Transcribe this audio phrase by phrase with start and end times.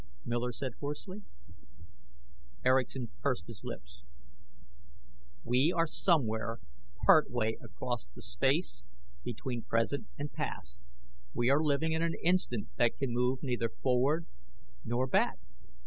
[0.25, 1.21] Miller said hoarsely.
[2.65, 4.01] Erickson pursed his lips.
[5.43, 6.57] "We are somewhere
[7.05, 8.83] partway across the space
[9.23, 10.81] between present and past.
[11.35, 14.25] We are living in an instant that can move neither forward
[14.83, 15.37] nor back.